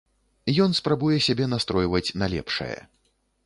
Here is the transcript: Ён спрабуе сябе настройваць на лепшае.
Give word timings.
Ён 0.65 0.71
спрабуе 0.79 1.19
сябе 1.27 1.45
настройваць 1.53 2.05
на 2.23 2.33
лепшае. 2.35 2.75